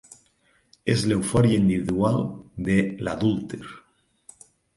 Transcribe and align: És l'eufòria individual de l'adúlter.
És 0.93 1.03
l'eufòria 1.11 1.59
individual 1.63 2.17
de 2.71 2.79
l'adúlter. 3.09 3.63